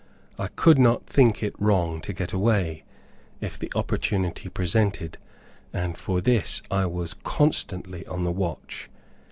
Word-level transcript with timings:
I 0.39 0.47
could 0.47 0.79
not 0.79 1.05
think 1.05 1.43
it 1.43 1.53
wrong 1.59 2.01
to 2.01 2.11
get 2.11 2.33
away, 2.33 2.81
if 3.39 3.59
the 3.59 3.71
opportunity 3.75 4.49
presented, 4.49 5.19
and 5.71 5.95
for 5.95 6.21
this 6.21 6.63
I 6.71 6.87
was 6.87 7.13
constantly 7.13 8.07
on 8.07 8.23
the 8.23 8.31
watch. 8.31 8.89